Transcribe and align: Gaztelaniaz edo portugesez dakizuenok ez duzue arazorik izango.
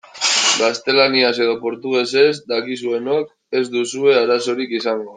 Gaztelaniaz 0.61 1.33
edo 1.45 1.53
portugesez 1.67 2.33
dakizuenok 2.55 3.31
ez 3.63 3.65
duzue 3.79 4.21
arazorik 4.27 4.79
izango. 4.83 5.09